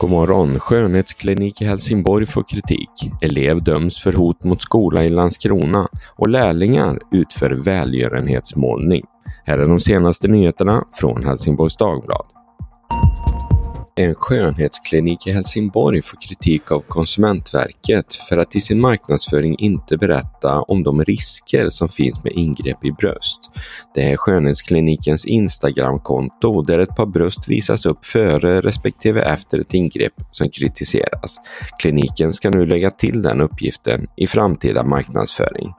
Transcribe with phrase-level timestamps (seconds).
[0.00, 0.58] God morgon!
[0.60, 2.90] Skönhetsklinik i Helsingborg får kritik.
[3.20, 9.04] Elev döms för hot mot skola i Landskrona och lärlingar utför välgörenhetsmålning.
[9.44, 12.26] Här är de senaste nyheterna från Helsingborgs Dagblad.
[14.00, 20.62] En skönhetsklinik i Helsingborg får kritik av Konsumentverket för att i sin marknadsföring inte berätta
[20.62, 23.40] om de risker som finns med ingrepp i bröst.
[23.94, 30.14] Det är skönhetsklinikens Instagramkonto där ett par bröst visas upp före respektive efter ett ingrepp
[30.30, 31.36] som kritiseras.
[31.78, 35.72] Kliniken ska nu lägga till den uppgiften i framtida marknadsföring.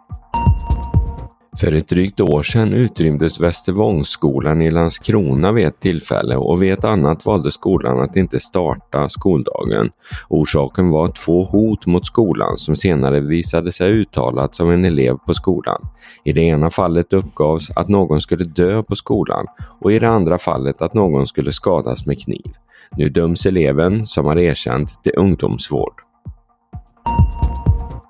[1.60, 6.84] För ett drygt år sedan utrymdes Västervångsskolan i Landskrona vid ett tillfälle och vid ett
[6.84, 9.90] annat valde skolan att inte starta skoldagen.
[10.30, 15.34] Orsaken var två hot mot skolan som senare visade sig uttalats av en elev på
[15.34, 15.82] skolan.
[16.24, 19.46] I det ena fallet uppgavs att någon skulle dö på skolan
[19.82, 22.52] och i det andra fallet att någon skulle skadas med kniv.
[22.98, 26.09] Nu döms eleven, som har erkänt, till ungdomsvård.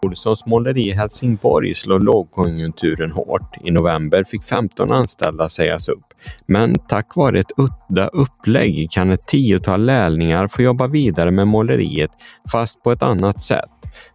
[0.01, 3.57] Olssons måleri i Helsingborg slår lågkonjunkturen hårt.
[3.63, 6.08] I november fick 15 anställda sägas upp.
[6.45, 12.11] Men tack vare ett udda upplägg kan ett tiotal lärlingar få jobba vidare med måleriet
[12.51, 13.69] fast på ett annat sätt.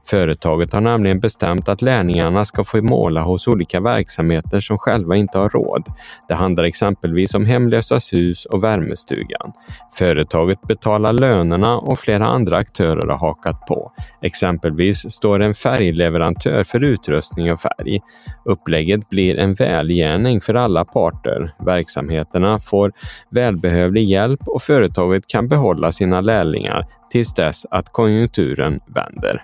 [0.06, 5.38] Företaget har nämligen bestämt att lärlingarna ska få måla hos olika verksamheter som själva inte
[5.38, 5.84] har råd.
[6.28, 9.52] Det handlar exempelvis om Hemlösas hus och Värmestugan.
[9.94, 13.92] Företaget betalar lönerna och flera andra aktörer har hakat på.
[14.22, 18.00] Exempelvis står en färgleverantör för utrustning och färg.
[18.44, 21.54] Upplägget blir en välgärning för alla parter.
[21.94, 22.92] Verksamheterna får
[23.30, 29.42] välbehövlig hjälp och företaget kan behålla sina lärlingar tills dess att konjunkturen vänder.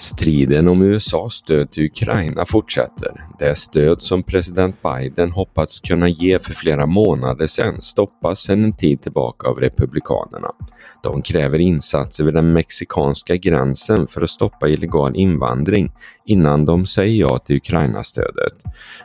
[0.00, 3.24] Striden om USAs stöd till Ukraina fortsätter.
[3.38, 8.72] Det stöd som president Biden hoppats kunna ge för flera månader sedan stoppas sedan en
[8.72, 10.48] tid tillbaka av Republikanerna.
[11.02, 15.92] De kräver insatser vid den mexikanska gränsen för att stoppa illegal invandring
[16.26, 18.52] innan de säger ja till Ukraina-stödet.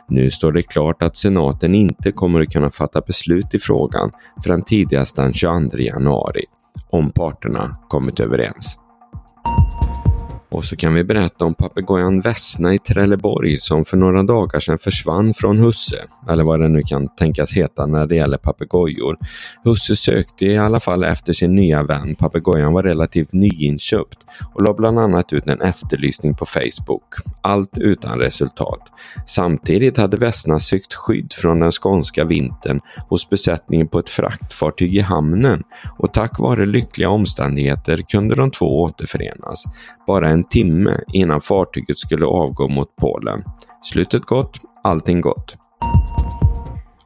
[0.08, 4.10] Nu står det klart att senaten inte kommer att kunna fatta beslut i frågan
[4.44, 6.44] förrän tidigast den 22 januari,
[6.90, 8.78] om parterna kommit överens.
[10.54, 14.78] Och så kan vi berätta om papegojan Vesna i Trelleborg som för några dagar sedan
[14.78, 15.96] försvann från husse,
[16.28, 19.16] eller vad det nu kan tänkas heta när det gäller papegojor.
[19.64, 22.14] Husse sökte i alla fall efter sin nya vän.
[22.14, 24.18] Papegojan var relativt nyinköpt
[24.54, 27.14] och la bland annat ut en efterlysning på Facebook.
[27.40, 28.80] Allt utan resultat.
[29.26, 35.00] Samtidigt hade Vesna sökt skydd från den skånska vintern hos besättningen på ett fraktfartyg i
[35.00, 35.62] hamnen
[35.98, 39.64] och tack vare lyckliga omständigheter kunde de två återförenas.
[40.06, 43.42] Bara en timme innan fartyget skulle avgå mot Polen.
[43.92, 45.56] Slutet gott, allting gott.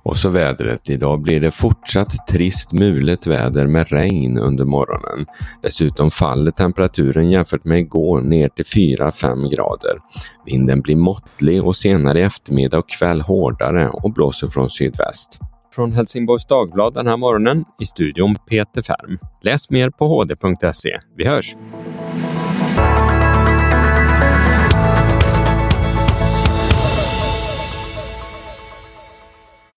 [0.02, 0.90] Och så vädret.
[0.90, 5.26] Idag blir det fortsatt trist mulet väder med regn under morgonen.
[5.62, 9.98] Dessutom faller temperaturen jämfört med igår ner till 4-5 grader.
[10.46, 15.38] Vinden blir måttlig och senare i eftermiddag och kväll hårdare och blåser från sydväst.
[15.74, 19.18] Från Helsingborgs Dagblad den här morgonen i studion Peter Färm.
[19.42, 20.98] Läs mer på hd.se.
[21.16, 21.56] Vi hörs!